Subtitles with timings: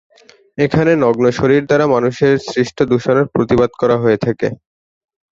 [0.57, 4.47] এখানে নগ্ন শরীর দ্বারা মানুষের সৃষ্ট দূষণের প্রতিবাদ করা হয়ে থাকে।